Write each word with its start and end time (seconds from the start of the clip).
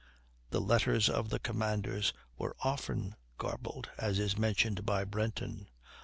The 0.49 0.59
letters 0.61 1.09
of 1.11 1.29
the 1.29 1.37
commanders 1.37 2.11
were 2.35 2.55
often 2.63 3.15
garbled, 3.37 3.91
as 3.99 4.17
is 4.17 4.35
mentioned 4.35 4.83
by 4.83 5.03
Brenton. 5.03 5.67